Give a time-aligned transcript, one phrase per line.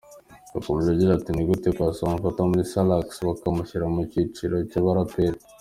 [0.53, 5.39] Yakomeje agira ati, Ni gute Paccy bamufata muri Salax bakamushyira mu cyiciro cyabaraperi.